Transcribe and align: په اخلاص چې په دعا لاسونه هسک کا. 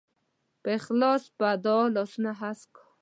په 0.61 0.69
اخلاص 0.77 1.21
چې 1.27 1.31
په 1.37 1.47
دعا 1.63 1.85
لاسونه 1.95 2.31
هسک 2.39 2.69
کا. 2.75 2.83